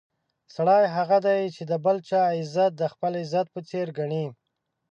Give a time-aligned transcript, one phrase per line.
[0.55, 4.25] سړی هغه دی چې د بل چا عزت د خپل عزت په څېر ګڼي.